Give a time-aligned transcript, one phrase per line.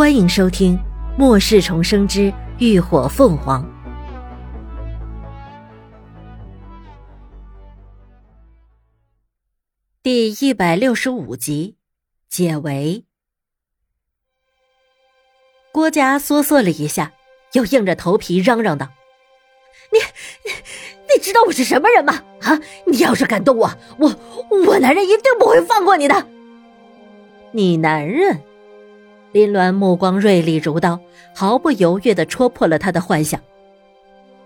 [0.00, 0.78] 欢迎收听
[1.18, 3.62] 《末世重生之浴火凤凰》
[10.02, 11.76] 第一百六十五集，
[12.30, 13.04] 解围。
[15.70, 17.12] 郭嘉缩缩了一下，
[17.52, 18.88] 又硬着头皮嚷嚷道
[19.92, 19.98] ：“你，
[21.14, 22.24] 你知道我是什么人吗？
[22.40, 22.58] 啊！
[22.86, 24.16] 你要是敢动我，我
[24.66, 26.26] 我男人一定不会放过你的。
[27.52, 28.40] 你男人？”
[29.32, 30.98] 林鸾目光锐利如刀，
[31.34, 33.40] 毫不犹豫的戳破了他的幻想。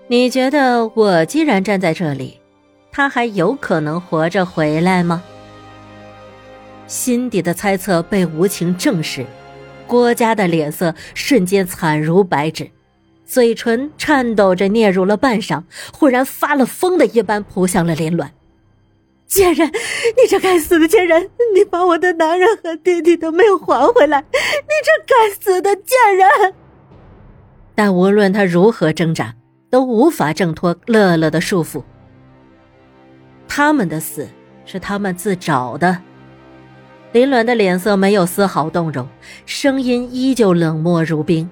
[0.08, 2.38] 你觉得我既然站在这里，
[2.92, 5.22] 他还有可能活着回来吗？
[6.86, 9.24] 心底的猜测被无情证实，
[9.86, 12.70] 郭嘉的脸色瞬间惨如白纸，
[13.24, 15.62] 嘴唇颤抖着嗫嚅了半晌，
[15.94, 18.28] 忽然发了疯的一般扑向了林鸾。
[19.26, 21.30] 贱人，你这该死的贱人！
[21.54, 26.54] 你把我的男人和弟弟都没有还回来，你这该死的贱人！
[27.74, 29.34] 但无论他如何挣扎，
[29.70, 31.82] 都无法挣脱乐乐的束缚。
[33.48, 34.28] 他们的死
[34.64, 35.98] 是他们自找的。
[37.12, 39.08] 林鸾的脸色没有丝毫动容，
[39.46, 41.48] 声音依旧冷漠如冰。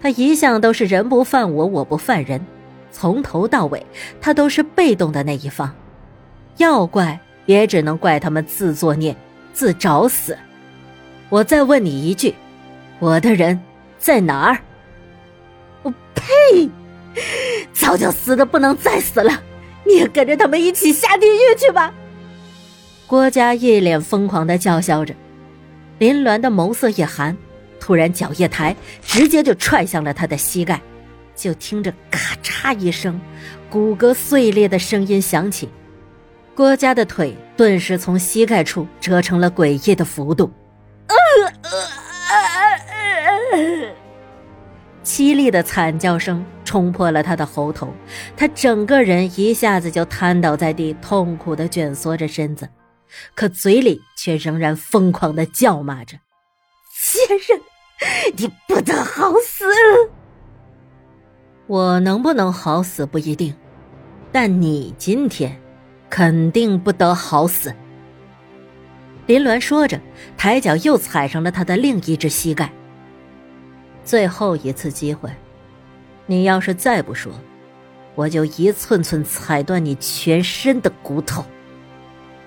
[0.00, 2.44] 他一向都是人不犯我，我不犯人，
[2.90, 3.86] 从头到尾，
[4.20, 5.74] 他都是被动的那一方。
[6.56, 9.16] 要怪也只能怪他们自作孽，
[9.52, 10.36] 自找死。
[11.28, 12.34] 我再问你一句，
[12.98, 13.60] 我的人
[13.98, 14.58] 在哪儿？
[15.82, 16.70] 我呸！
[17.72, 19.42] 早就死的不能再死了，
[19.86, 21.92] 你也跟着他们一起下地狱去吧！
[23.06, 25.14] 郭嘉一脸疯狂的叫嚣着，
[25.98, 27.36] 林鸾的眸色一寒，
[27.80, 30.80] 突然脚一抬，直接就踹向了他的膝盖。
[31.34, 33.20] 就听着咔嚓一声，
[33.68, 35.68] 骨骼碎裂的声音响起。
[36.54, 40.52] 郭嘉的腿顿时从膝盖处折成了诡异的幅度，
[45.02, 47.90] 凄厉的惨叫声冲破了他的喉头，
[48.36, 52.68] 他整个人一下子就瘫倒在地，痛苦的蜷缩着身子，
[53.34, 56.18] 可嘴里却仍然疯狂的叫骂着
[56.94, 57.60] ：“贱人，
[58.36, 59.64] 你不得好死！
[61.66, 63.54] 我能不能好死不一定，
[64.30, 65.58] 但你今天……”
[66.12, 67.74] 肯定不得好死。
[69.24, 69.98] 林鸾说着，
[70.36, 72.70] 抬脚又踩上了他的另一只膝盖。
[74.04, 75.30] 最后一次机会，
[76.26, 77.32] 你要是再不说，
[78.14, 81.42] 我就一寸寸踩断你全身的骨头。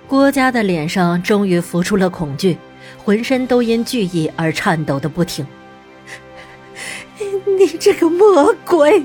[0.08, 2.60] 郭嘉的脸上终于浮出了恐惧，
[3.04, 5.44] 浑身都因惧意而颤抖的不停。
[7.58, 9.04] 你这个魔鬼！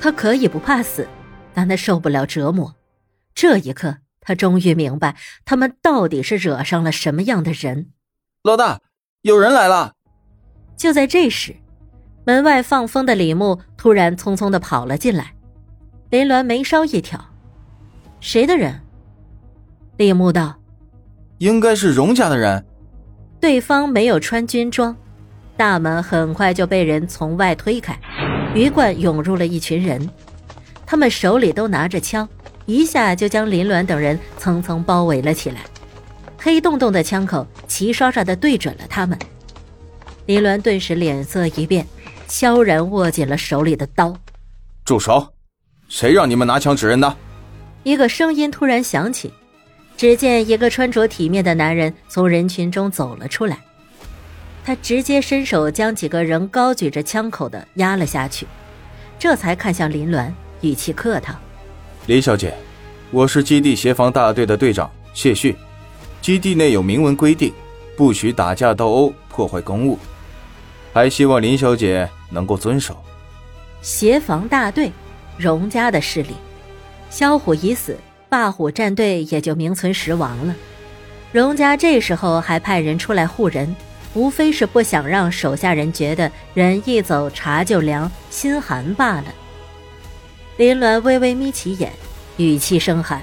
[0.00, 1.06] 他可以不怕死，
[1.54, 2.74] 但他受不了折磨。
[3.36, 5.14] 这一刻，他终于明白
[5.44, 7.90] 他们到底是惹上了什么样的人。
[8.42, 8.80] 老大，
[9.20, 9.92] 有人来了！
[10.74, 11.54] 就在这时，
[12.24, 15.34] 门外放风的李牧突然匆匆的跑了进来。
[16.08, 17.22] 林鸾眉梢一挑
[18.20, 18.80] ：“谁的人？”
[19.98, 20.58] 李牧道
[21.36, 22.64] ：“应该是荣家的人。”
[23.38, 24.96] 对方没有穿军装，
[25.58, 27.98] 大门很快就被人从外推开，
[28.54, 30.08] 鱼贯涌入了一群人，
[30.86, 32.26] 他们手里都拿着枪。
[32.66, 35.62] 一下就将林鸾等人层层包围了起来，
[36.36, 39.18] 黑洞洞的枪口齐刷刷的对准了他们。
[40.26, 41.86] 林鸾顿时脸色一变，
[42.26, 44.16] 悄然握紧了手里的刀。
[44.84, 45.32] 住手！
[45.88, 47.16] 谁让你们拿枪指人的？
[47.84, 49.32] 一个声音突然响起，
[49.96, 53.60] 只见一个穿着体面的男人从人群中走了出来，
[54.64, 58.44] 他直接伸手将几个人高举着枪口的压了下去，
[59.20, 60.32] 这才看向林鸾，
[60.62, 61.32] 语气客套。
[62.06, 62.54] 林小姐，
[63.10, 65.56] 我是基地协防大队的队长谢旭。
[66.22, 67.52] 基地内有明文规定，
[67.96, 69.98] 不许打架斗殴、破坏公物，
[70.92, 72.96] 还希望林小姐能够遵守。
[73.82, 74.92] 协防大队，
[75.36, 76.34] 荣家的势力，
[77.10, 80.54] 萧虎已死，霸虎战队也就名存实亡了。
[81.32, 83.74] 荣家这时候还派人出来护人，
[84.14, 89.24] 无非是不想让手下人觉得人一走茶就凉，心寒罢了。
[90.56, 91.92] 林鸾微微眯起眼，
[92.38, 93.20] 语气生寒：“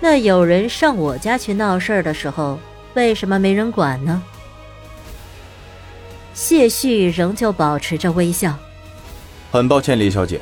[0.00, 2.58] 那有人上我家去闹事儿的时候，
[2.94, 4.22] 为什么没人管呢？”
[6.32, 8.56] 谢旭仍旧保持着微笑
[9.52, 10.40] ：“很抱歉，李小姐，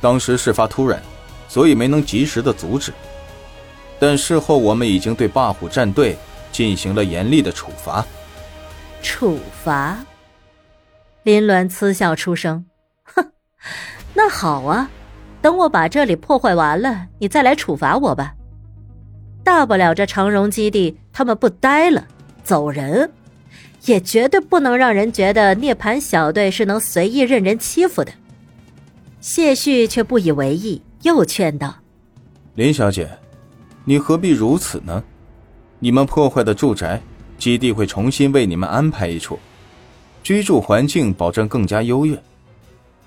[0.00, 1.02] 当时事发突然，
[1.48, 2.92] 所以没能及时的阻止。
[3.98, 6.16] 但事后我们已经对霸虎战队
[6.52, 8.06] 进行了严厉的处罚。”
[9.02, 9.98] 处罚？
[11.24, 12.66] 林鸾嗤笑出声
[13.02, 13.32] ：“哼。
[14.14, 14.88] ”那好啊，
[15.42, 18.34] 等我把这里破坏完了，你再来处罚我吧。
[19.42, 22.06] 大不了这长荣基地他们不待了，
[22.42, 23.10] 走人，
[23.84, 28.12] 也绝对不能让人觉得涅槃小队是能随意任人欺负的。
[29.20, 31.74] 谢旭却不以为意，又劝道
[32.54, 33.10] ：“林小姐，
[33.84, 35.02] 你何必如此呢？
[35.80, 37.00] 你们破坏的住宅，
[37.36, 39.38] 基地会重新为你们安排一处，
[40.22, 42.16] 居住环境保证更加优越。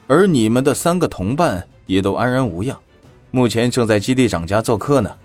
[0.08, 2.80] 而你们的三个同伴也都安然无恙，
[3.30, 5.18] 目前正在基地长家做客呢。”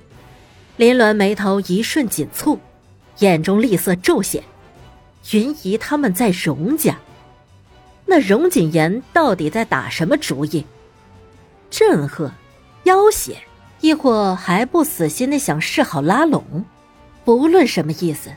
[0.76, 2.58] 林鸾眉头一瞬紧蹙，
[3.19, 4.43] 眼中厉色骤显。
[5.31, 6.99] 云姨他们在荣家，
[8.06, 10.64] 那荣锦言到底在打什么主意？
[11.70, 12.32] 震慑、
[12.82, 13.37] 要挟，
[13.81, 16.64] 亦或还不死心的想示好拉拢？
[17.25, 18.31] 不论什么意思，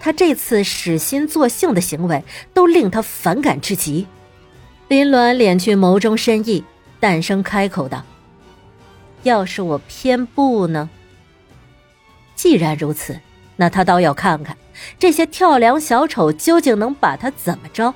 [0.00, 4.08] 他这次使心作性的行为都令他反感至极。
[4.92, 6.62] 林鸾敛去眸中深意，
[7.00, 8.04] 淡声开口道
[9.24, 10.90] ：“要是我偏不呢？
[12.34, 13.18] 既然如此，
[13.56, 14.54] 那他倒要看看。”
[15.00, 17.94] 这些跳梁小丑究竟能把他怎么着？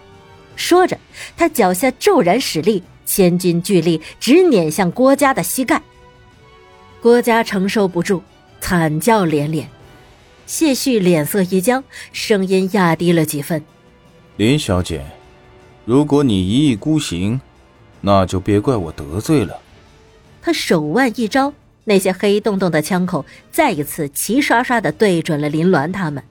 [0.56, 0.96] 说着，
[1.36, 5.82] 他脚下骤然使力，千钧巨力直碾向郭嘉的膝盖。
[7.02, 8.22] 郭嘉承受不住，
[8.58, 9.68] 惨叫连连。
[10.46, 13.62] 谢旭脸色一僵，声音压低了几分
[14.38, 15.04] ：“林小姐，
[15.86, 17.40] 如果你一意孤行，
[18.02, 19.58] 那就别怪我得罪了。”
[20.42, 21.54] 他手腕一招，
[21.84, 26.22] 那些黑洞洞的枪口再一次齐刷刷的对准了林鸾他们。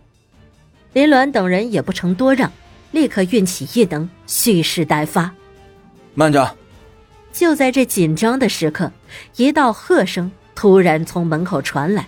[0.94, 2.52] 林鸾等人也不成多让，
[2.92, 5.34] 立刻运起异能，蓄势待发。
[6.13, 6.56] 慢着！
[7.34, 8.92] 就在这紧张的时刻，
[9.36, 12.08] 一道喝声突然从门口传来，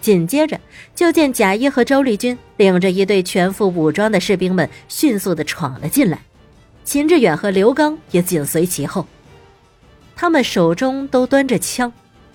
[0.00, 0.60] 紧接着
[0.94, 6.20] 就见贾一和周丽君领着一队全副武装的士兵们迅速的闯了进来，
[6.88, 9.06] 秦志远和刘刚也紧随其后。
[10.16, 11.92] 他们手中都端着枪，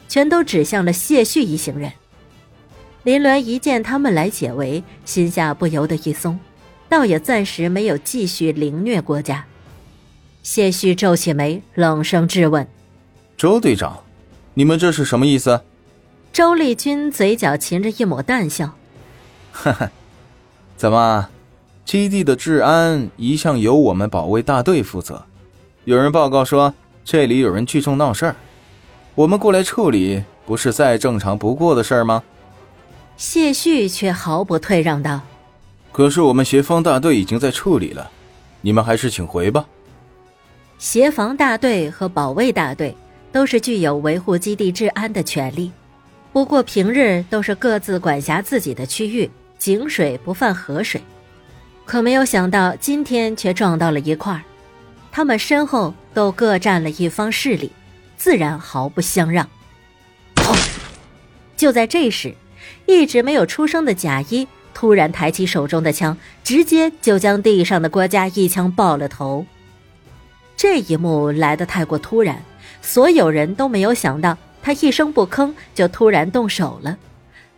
[0.07, 1.91] 全都指向了谢旭一行人。
[3.01, 6.39] 林鸾一见他们来解围，心下不由得一松，
[6.87, 9.43] 倒也暂时没有继续凌虐郭家。
[10.43, 12.67] 谢旭皱起眉，冷声质问
[13.35, 14.03] ：“周队长，
[14.53, 15.63] 你们这是什么意思？”
[16.31, 18.75] 周丽君嘴角噙着一抹淡笑
[19.51, 19.89] ：“哈哈，
[20.77, 21.27] 怎么，
[21.85, 25.23] 基地的治安一向由我们保卫大队负责？
[25.83, 28.35] 有人报告说这里有人聚众闹事儿，
[29.15, 32.23] 我们过来处理，不是再正常不过的事儿吗？”
[33.17, 35.21] 谢旭却毫不退让道
[35.91, 38.09] ：“可是我们协防大队已经在处理了，
[38.61, 39.65] 你们还是请回吧。”
[40.79, 42.95] 协防大队和保卫大队
[43.31, 45.71] 都是具有维护基地治安的权利，
[46.31, 51.01] 不过平日都是各自管辖自己的区域，井水不犯河水。
[51.85, 54.41] 可没有想到今天却撞到了一块儿，
[55.11, 57.71] 他们身后都各占了一方势力，
[58.17, 59.47] 自然毫不相让。
[61.55, 62.35] 就在这时。
[62.85, 69.45] 一直没有出声的贾一突然抬起手中的枪，直接就将地上的郭嘉一枪爆了头。
[70.57, 72.41] 这一幕来得太过突然，
[72.81, 76.97] 所有人都没有想到他一声不吭就突然动手了，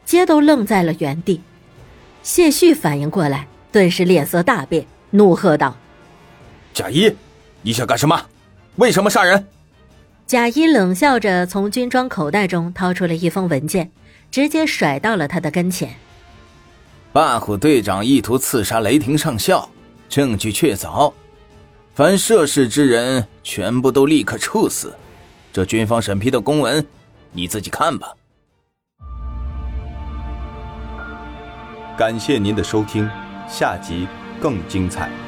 [0.05, 1.41] 皆都愣在了原地。
[2.21, 5.75] 谢旭反应过来，顿时脸色大变，怒喝道
[6.73, 7.13] ：“贾一，
[7.61, 8.17] 你想干什么？
[8.77, 9.45] 为什么杀人？”
[10.25, 13.91] 贾一冷笑着从军装口袋中掏出了一封文件。
[14.31, 15.95] 直接甩到了他的跟前。
[17.13, 19.69] 霸虎队长意图刺杀雷霆上校，
[20.09, 21.13] 证据确凿，
[21.93, 24.93] 凡涉事之人全部都立刻处死。
[25.53, 26.85] 这军方审批的公文，
[27.31, 28.13] 你自己看吧。
[31.97, 33.09] 感谢您的收听，
[33.47, 34.07] 下集
[34.41, 35.24] 更精彩。